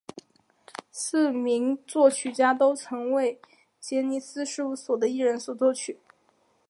[0.91, 3.39] 四名作曲者都曾为
[3.79, 5.99] 杰尼斯事务所的艺人作曲。